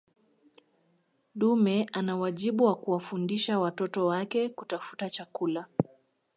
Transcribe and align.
dume 1.35 1.85
ana 1.91 2.17
wajibu 2.17 2.63
wa 2.65 2.75
kuwafundisha 2.75 3.59
watoto 3.59 4.05
wake 4.05 4.49
kutafuta 4.49 5.09
chakula 5.09 5.65